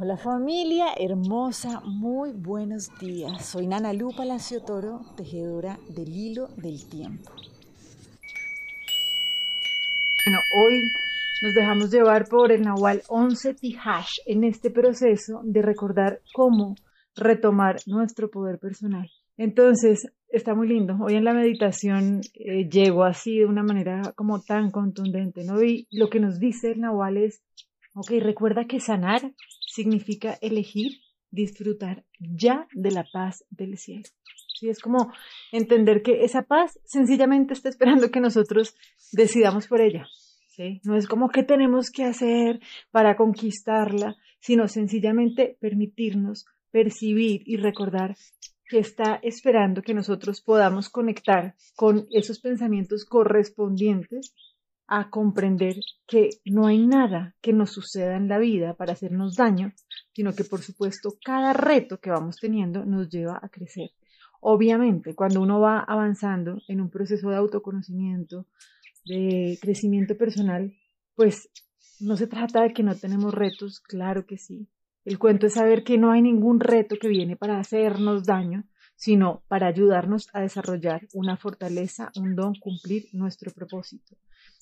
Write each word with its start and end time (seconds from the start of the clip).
Hola 0.00 0.16
familia 0.16 0.94
hermosa, 0.96 1.80
muy 1.80 2.30
buenos 2.30 2.88
días. 3.00 3.44
Soy 3.44 3.66
Nana 3.66 3.92
Lu 3.92 4.14
Palacio 4.16 4.62
Toro, 4.62 5.00
tejedora 5.16 5.76
del 5.88 6.14
hilo 6.14 6.46
del 6.56 6.88
tiempo. 6.88 7.32
Bueno, 10.24 10.38
hoy 10.56 10.92
nos 11.42 11.52
dejamos 11.52 11.90
llevar 11.90 12.28
por 12.28 12.52
el 12.52 12.62
Nahual 12.62 13.02
11 13.08 13.54
Tihash 13.54 14.18
en 14.26 14.44
este 14.44 14.70
proceso 14.70 15.40
de 15.42 15.62
recordar 15.62 16.20
cómo 16.32 16.76
retomar 17.16 17.78
nuestro 17.86 18.30
poder 18.30 18.60
personal. 18.60 19.10
Entonces, 19.36 20.12
está 20.28 20.54
muy 20.54 20.68
lindo. 20.68 20.96
Hoy 21.00 21.14
en 21.14 21.24
la 21.24 21.34
meditación 21.34 22.20
eh, 22.34 22.68
así 23.04 23.38
de 23.38 23.46
una 23.46 23.64
manera 23.64 24.12
como 24.14 24.40
tan 24.42 24.70
contundente, 24.70 25.42
¿no? 25.42 25.60
Y 25.60 25.88
lo 25.90 26.08
que 26.08 26.20
nos 26.20 26.38
dice 26.38 26.70
el 26.70 26.82
Nahual 26.82 27.16
es, 27.16 27.42
ok, 27.96 28.12
recuerda 28.22 28.66
que 28.66 28.78
sanar 28.78 29.32
significa 29.78 30.36
elegir 30.40 30.90
disfrutar 31.30 32.04
ya 32.18 32.66
de 32.72 32.90
la 32.90 33.04
paz 33.12 33.44
del 33.50 33.78
cielo. 33.78 34.08
¿Sí? 34.58 34.68
Es 34.68 34.80
como 34.80 35.12
entender 35.52 36.02
que 36.02 36.24
esa 36.24 36.42
paz 36.42 36.80
sencillamente 36.84 37.54
está 37.54 37.68
esperando 37.68 38.10
que 38.10 38.20
nosotros 38.20 38.74
decidamos 39.12 39.68
por 39.68 39.80
ella. 39.80 40.08
¿sí? 40.48 40.80
No 40.82 40.96
es 40.96 41.06
como 41.06 41.28
que 41.28 41.44
tenemos 41.44 41.90
que 41.90 42.04
hacer 42.04 42.58
para 42.90 43.16
conquistarla, 43.16 44.16
sino 44.40 44.66
sencillamente 44.66 45.56
permitirnos 45.60 46.44
percibir 46.72 47.42
y 47.46 47.56
recordar 47.56 48.16
que 48.68 48.80
está 48.80 49.20
esperando 49.22 49.80
que 49.82 49.94
nosotros 49.94 50.42
podamos 50.42 50.88
conectar 50.90 51.54
con 51.76 52.06
esos 52.10 52.40
pensamientos 52.40 53.04
correspondientes 53.04 54.34
a 54.88 55.10
comprender 55.10 55.76
que 56.06 56.30
no 56.46 56.66
hay 56.66 56.86
nada 56.86 57.36
que 57.42 57.52
nos 57.52 57.70
suceda 57.70 58.16
en 58.16 58.26
la 58.26 58.38
vida 58.38 58.74
para 58.74 58.94
hacernos 58.94 59.36
daño, 59.36 59.72
sino 60.14 60.34
que 60.34 60.44
por 60.44 60.62
supuesto 60.62 61.10
cada 61.22 61.52
reto 61.52 62.00
que 62.00 62.10
vamos 62.10 62.38
teniendo 62.40 62.86
nos 62.86 63.10
lleva 63.10 63.38
a 63.40 63.50
crecer. 63.50 63.90
Obviamente, 64.40 65.14
cuando 65.14 65.42
uno 65.42 65.60
va 65.60 65.80
avanzando 65.80 66.62
en 66.68 66.80
un 66.80 66.90
proceso 66.90 67.28
de 67.28 67.36
autoconocimiento, 67.36 68.46
de 69.04 69.58
crecimiento 69.60 70.16
personal, 70.16 70.74
pues 71.14 71.50
no 72.00 72.16
se 72.16 72.26
trata 72.26 72.62
de 72.62 72.72
que 72.72 72.82
no 72.82 72.94
tenemos 72.94 73.34
retos, 73.34 73.80
claro 73.80 74.24
que 74.24 74.38
sí. 74.38 74.68
El 75.04 75.18
cuento 75.18 75.46
es 75.46 75.54
saber 75.54 75.84
que 75.84 75.98
no 75.98 76.12
hay 76.12 76.22
ningún 76.22 76.60
reto 76.60 76.96
que 77.00 77.08
viene 77.08 77.36
para 77.36 77.58
hacernos 77.58 78.24
daño, 78.24 78.64
sino 78.96 79.42
para 79.48 79.66
ayudarnos 79.66 80.28
a 80.32 80.40
desarrollar 80.40 81.08
una 81.12 81.36
fortaleza, 81.36 82.10
un 82.16 82.34
don, 82.34 82.54
cumplir 82.54 83.08
nuestro 83.12 83.52
propósito. 83.52 84.16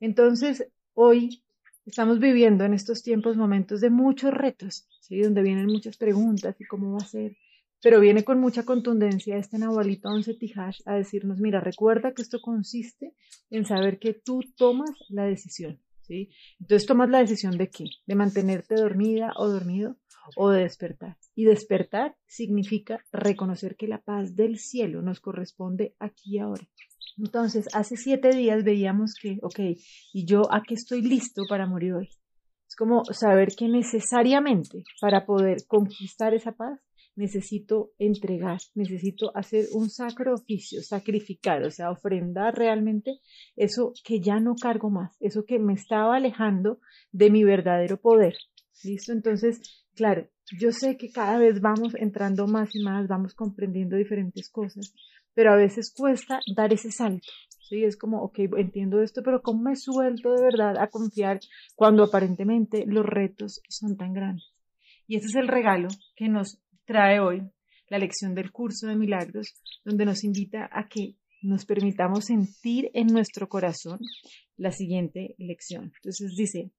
Entonces, 0.00 0.68
hoy 0.94 1.42
estamos 1.86 2.20
viviendo 2.20 2.64
en 2.64 2.74
estos 2.74 3.02
tiempos 3.02 3.36
momentos 3.36 3.80
de 3.80 3.90
muchos 3.90 4.32
retos, 4.32 4.86
¿sí? 5.00 5.20
donde 5.20 5.42
vienen 5.42 5.66
muchas 5.66 5.96
preguntas 5.96 6.60
y 6.60 6.64
cómo 6.64 6.92
va 6.92 6.98
a 6.98 7.06
ser, 7.06 7.36
pero 7.82 8.00
viene 8.00 8.24
con 8.24 8.40
mucha 8.40 8.64
contundencia 8.64 9.36
este 9.36 9.58
Nahualito 9.58 10.08
11 10.08 10.34
Tihash 10.34 10.80
a 10.84 10.94
decirnos, 10.94 11.38
mira, 11.38 11.60
recuerda 11.60 12.12
que 12.12 12.22
esto 12.22 12.40
consiste 12.40 13.14
en 13.50 13.64
saber 13.64 13.98
que 13.98 14.14
tú 14.14 14.40
tomas 14.56 14.90
la 15.08 15.24
decisión, 15.24 15.80
¿sí? 16.02 16.30
Entonces 16.60 16.86
tomas 16.86 17.08
la 17.08 17.20
decisión 17.20 17.56
de 17.56 17.70
qué? 17.70 17.84
De 18.06 18.14
mantenerte 18.14 18.74
dormida 18.74 19.32
o 19.36 19.48
dormido 19.48 19.96
o 20.36 20.50
de 20.50 20.62
despertar. 20.62 21.16
Y 21.34 21.44
despertar 21.44 22.16
significa 22.26 23.04
reconocer 23.12 23.76
que 23.76 23.88
la 23.88 24.02
paz 24.02 24.34
del 24.34 24.58
cielo 24.58 25.02
nos 25.02 25.20
corresponde 25.20 25.94
aquí 25.98 26.36
y 26.36 26.38
ahora. 26.38 26.66
Entonces, 27.16 27.66
hace 27.74 27.96
siete 27.96 28.30
días 28.30 28.64
veíamos 28.64 29.14
que, 29.20 29.38
ok, 29.42 29.58
y 30.12 30.26
yo 30.26 30.42
aquí 30.52 30.74
estoy 30.74 31.02
listo 31.02 31.42
para 31.48 31.66
morir 31.66 31.94
hoy. 31.94 32.08
Es 32.68 32.76
como 32.76 33.04
saber 33.06 33.48
que 33.56 33.66
necesariamente 33.66 34.84
para 35.00 35.24
poder 35.24 35.66
conquistar 35.66 36.34
esa 36.34 36.52
paz 36.52 36.78
necesito 37.18 37.90
entregar, 37.98 38.58
necesito 38.74 39.36
hacer 39.36 39.66
un 39.72 39.90
sacro 39.90 40.34
oficio, 40.34 40.80
sacrificar, 40.82 41.64
o 41.64 41.70
sea, 41.70 41.90
ofrendar 41.90 42.54
realmente 42.54 43.18
eso 43.56 43.92
que 44.04 44.20
ya 44.20 44.38
no 44.38 44.54
cargo 44.54 44.88
más, 44.88 45.16
eso 45.20 45.44
que 45.44 45.58
me 45.58 45.72
estaba 45.72 46.16
alejando 46.16 46.78
de 47.10 47.30
mi 47.30 47.42
verdadero 47.42 48.00
poder. 48.00 48.34
¿Listo? 48.84 49.12
Entonces, 49.12 49.60
claro, 49.98 50.28
yo 50.58 50.70
sé 50.70 50.96
que 50.96 51.10
cada 51.10 51.38
vez 51.38 51.60
vamos 51.60 51.94
entrando 51.96 52.46
más 52.46 52.74
y 52.74 52.82
más, 52.82 53.08
vamos 53.08 53.34
comprendiendo 53.34 53.96
diferentes 53.96 54.48
cosas, 54.48 54.94
pero 55.34 55.52
a 55.52 55.56
veces 55.56 55.92
cuesta 55.94 56.40
dar 56.56 56.72
ese 56.72 56.90
salto. 56.92 57.28
¿sí? 57.68 57.84
Es 57.84 57.96
como, 57.96 58.22
ok, 58.22 58.38
entiendo 58.56 59.02
esto, 59.02 59.22
pero 59.24 59.42
¿cómo 59.42 59.64
me 59.64 59.76
suelto 59.76 60.32
de 60.32 60.42
verdad 60.42 60.78
a 60.78 60.88
confiar 60.88 61.40
cuando 61.74 62.04
aparentemente 62.04 62.84
los 62.86 63.04
retos 63.04 63.60
son 63.68 63.96
tan 63.96 64.12
grandes? 64.12 64.46
Y 65.08 65.16
ese 65.16 65.26
es 65.26 65.34
el 65.34 65.48
regalo 65.48 65.88
que 66.14 66.28
nos 66.28 66.60
trae 66.86 67.18
hoy 67.18 67.42
la 67.88 67.98
lección 67.98 68.34
del 68.34 68.52
curso 68.52 68.86
de 68.86 68.96
milagros, 68.96 69.60
donde 69.84 70.04
nos 70.04 70.22
invita 70.22 70.68
a 70.72 70.88
que 70.88 71.16
nos 71.42 71.64
permitamos 71.64 72.26
sentir 72.26 72.90
en 72.94 73.08
nuestro 73.08 73.48
corazón 73.48 73.98
la 74.56 74.70
siguiente 74.72 75.34
lección. 75.38 75.92
Entonces 75.96 76.34
dice, 76.36 76.70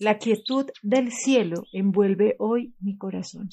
la 0.00 0.16
quietud 0.16 0.64
del 0.82 1.12
cielo 1.12 1.66
envuelve 1.72 2.34
hoy 2.38 2.74
mi 2.80 2.96
corazón. 2.96 3.50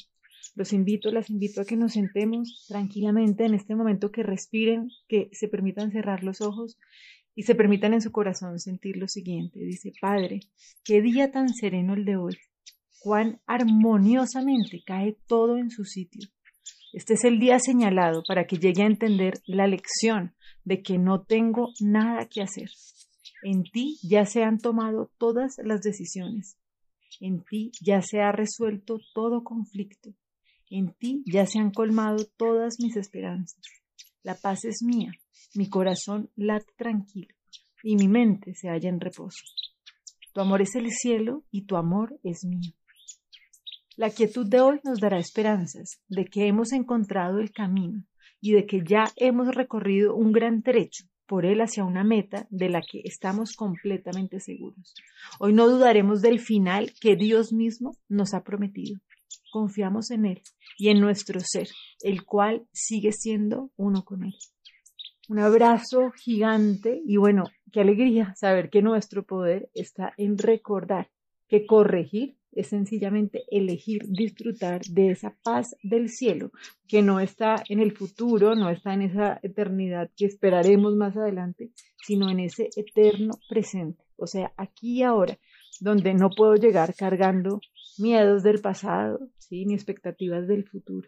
Los 0.56 0.72
invito, 0.72 1.12
las 1.12 1.30
invito 1.30 1.60
a 1.60 1.66
que 1.66 1.76
nos 1.76 1.92
sentemos 1.92 2.66
tranquilamente 2.70 3.44
en 3.44 3.54
este 3.54 3.76
momento, 3.76 4.14
que 4.14 4.24
respiren, 4.24 4.90
que 5.10 5.30
se 5.34 5.50
permitan 5.50 5.92
cerrar 5.92 6.24
los 6.24 6.40
ojos 6.40 6.78
y 7.36 7.44
se 7.44 7.54
permitan 7.54 7.94
en 7.94 8.02
su 8.02 8.14
corazón 8.14 8.60
sentir 8.60 8.96
lo 8.96 9.10
siguiente. 9.10 9.60
Dice, 9.60 9.92
Padre, 10.00 10.40
qué 10.86 11.02
día 11.02 11.32
tan 11.32 11.50
sereno 11.50 11.96
el 11.96 12.06
de 12.06 12.16
hoy, 12.16 12.38
cuán 13.00 13.42
armoniosamente 13.46 14.82
cae 14.86 15.18
todo 15.28 15.58
en 15.58 15.70
su 15.70 15.84
sitio. 15.84 16.30
Este 16.94 17.16
es 17.16 17.26
el 17.26 17.40
día 17.40 17.60
señalado 17.60 18.24
para 18.26 18.48
que 18.48 18.58
llegue 18.58 18.84
a 18.84 18.88
entender 18.88 19.42
la 19.48 19.68
lección 19.68 20.34
de 20.64 20.82
que 20.82 20.98
no 20.98 21.24
tengo 21.24 21.74
nada 21.82 22.30
que 22.30 22.42
hacer. 22.42 22.70
En 23.44 23.64
ti 23.64 23.98
ya 24.04 24.26
se 24.26 24.44
han 24.44 24.58
tomado 24.58 25.12
todas 25.18 25.58
las 25.64 25.82
decisiones. 25.82 26.58
En 27.20 27.44
ti 27.44 27.72
ya 27.82 28.02
se 28.02 28.22
ha 28.22 28.32
resuelto 28.32 29.00
todo 29.14 29.44
conflicto. 29.44 30.14
En 30.70 30.94
ti 30.94 31.24
ya 31.32 31.46
se 31.46 31.60
han 31.60 31.72
colmado 31.72 32.26
todas 32.38 32.80
mis 32.80 32.96
esperanzas. 32.96 33.62
La 34.24 34.36
paz 34.36 34.66
es 34.66 34.82
mía, 34.84 35.12
mi 35.56 35.70
corazón 35.70 36.30
late 36.36 36.74
tranquilo 36.76 37.34
y 37.84 37.96
mi 37.96 38.08
mente 38.08 38.54
se 38.56 38.68
halla 38.70 38.90
en 38.90 39.00
reposo. 39.00 39.46
Tu 40.34 40.42
amor 40.42 40.62
es 40.62 40.76
el 40.76 40.92
cielo 40.92 41.44
y 41.52 41.66
tu 41.66 41.78
amor 41.78 42.20
es 42.24 42.44
mío. 42.44 42.74
La 43.96 44.10
quietud 44.10 44.46
de 44.46 44.60
hoy 44.60 44.80
nos 44.84 45.00
dará 45.00 45.18
esperanzas 45.18 46.02
de 46.08 46.26
que 46.26 46.48
hemos 46.48 46.74
encontrado 46.74 47.40
el 47.40 47.52
camino 47.52 48.04
y 48.42 48.52
de 48.52 48.66
que 48.66 48.84
ya 48.86 49.06
hemos 49.16 49.56
recorrido 49.56 50.16
un 50.16 50.32
gran 50.32 50.62
trecho 50.62 51.06
por 51.28 51.46
él 51.46 51.62
hacia 51.62 51.84
una 51.84 52.04
meta 52.04 52.48
de 52.50 52.70
la 52.70 52.82
que 52.82 53.02
estamos 53.04 53.54
completamente 53.54 54.40
seguros. 54.40 54.94
Hoy 55.40 55.54
no 55.54 55.68
dudaremos 55.68 56.22
del 56.22 56.40
final 56.40 56.94
que 57.00 57.16
Dios 57.16 57.54
mismo 57.54 57.98
nos 58.08 58.34
ha 58.34 58.44
prometido 58.44 59.00
confiamos 59.52 60.12
en 60.12 60.26
Él 60.26 60.42
y 60.78 60.90
en 60.90 61.00
nuestro 61.00 61.40
ser, 61.40 61.68
el 62.02 62.24
cual 62.26 62.68
sigue 62.72 63.12
siendo 63.12 63.72
uno 63.76 64.04
con 64.04 64.24
Él. 64.24 64.36
Un 65.30 65.40
abrazo 65.40 66.12
gigante 66.12 67.02
y 67.06 67.18
bueno, 67.18 67.46
qué 67.72 67.82
alegría 67.82 68.34
saber 68.36 68.70
que 68.70 68.82
nuestro 68.82 69.24
poder 69.24 69.70
está 69.74 70.14
en 70.18 70.38
recordar 70.38 71.10
que 71.48 71.66
corregir 71.66 72.37
es 72.52 72.68
sencillamente 72.68 73.44
elegir 73.52 74.02
disfrutar 74.08 74.82
de 74.90 75.12
esa 75.12 75.36
paz 75.44 75.76
del 75.84 76.10
cielo, 76.10 76.52
que 76.88 77.02
no 77.02 77.20
está 77.20 77.64
en 77.70 77.80
el 77.80 77.92
futuro, 77.92 78.56
no 78.56 78.70
está 78.70 78.94
en 78.94 79.04
esa 79.04 79.40
eternidad 79.44 80.10
que 80.16 80.26
esperaremos 80.26 80.96
más 80.96 81.16
adelante, 81.18 81.72
sino 82.06 82.30
en 82.30 82.40
ese 82.40 82.70
eterno 82.76 83.34
presente, 83.50 84.04
o 84.16 84.28
sea, 84.28 84.54
aquí 84.58 85.00
y 85.00 85.04
ahora, 85.04 85.38
donde 85.80 86.14
no 86.14 86.30
puedo 86.30 86.56
llegar 86.56 86.96
cargando 86.96 87.62
miedos 87.98 88.44
del 88.44 88.60
pasado, 88.62 89.30
¿sí? 89.38 89.66
ni 89.66 89.74
expectativas 89.74 90.48
del 90.48 90.68
futuro. 90.68 91.08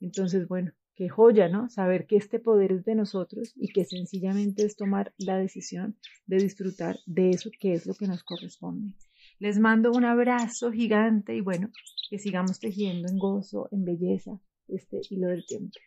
Entonces, 0.00 0.48
bueno, 0.48 0.72
qué 0.94 1.08
joya, 1.08 1.48
¿no? 1.48 1.68
Saber 1.70 2.06
que 2.06 2.16
este 2.16 2.38
poder 2.38 2.72
es 2.72 2.84
de 2.84 2.94
nosotros 2.94 3.52
y 3.56 3.72
que 3.72 3.84
sencillamente 3.84 4.64
es 4.64 4.76
tomar 4.76 5.14
la 5.18 5.38
decisión 5.38 5.96
de 6.26 6.36
disfrutar 6.38 6.96
de 7.06 7.30
eso 7.30 7.50
que 7.58 7.72
es 7.72 7.86
lo 7.86 7.94
que 7.94 8.06
nos 8.06 8.22
corresponde. 8.22 8.94
Les 9.40 9.58
mando 9.58 9.90
un 9.90 10.04
abrazo 10.04 10.70
gigante 10.70 11.34
y 11.34 11.40
bueno, 11.40 11.70
que 12.10 12.18
sigamos 12.18 12.60
tejiendo 12.60 13.08
en 13.08 13.18
gozo, 13.18 13.68
en 13.72 13.84
belleza, 13.84 14.38
este 14.68 15.00
hilo 15.08 15.28
del 15.28 15.46
tiempo. 15.46 15.78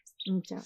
Chao. 0.41 0.63